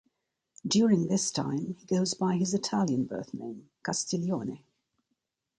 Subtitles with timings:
[0.65, 4.63] During this time he goes by his Italian birth name, Castiglione.